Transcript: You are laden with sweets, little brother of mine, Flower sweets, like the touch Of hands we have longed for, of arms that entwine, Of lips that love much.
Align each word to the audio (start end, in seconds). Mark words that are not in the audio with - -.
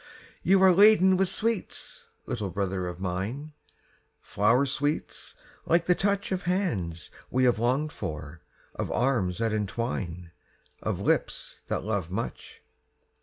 You 0.41 0.63
are 0.63 0.73
laden 0.73 1.15
with 1.15 1.29
sweets, 1.29 2.05
little 2.25 2.49
brother 2.49 2.87
of 2.87 2.99
mine, 2.99 3.53
Flower 4.19 4.65
sweets, 4.65 5.35
like 5.67 5.85
the 5.85 5.93
touch 5.93 6.31
Of 6.31 6.41
hands 6.49 7.11
we 7.29 7.43
have 7.43 7.59
longed 7.59 7.91
for, 7.93 8.41
of 8.73 8.91
arms 8.91 9.37
that 9.37 9.53
entwine, 9.53 10.31
Of 10.81 10.99
lips 11.01 11.59
that 11.67 11.83
love 11.83 12.09
much. 12.09 12.63